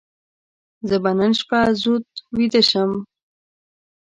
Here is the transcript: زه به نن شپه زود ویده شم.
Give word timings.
زه 0.87 0.95
به 1.03 1.11
نن 1.17 1.31
شپه 1.39 1.59
زود 1.81 2.07
ویده 2.35 2.61
شم. 2.69 2.91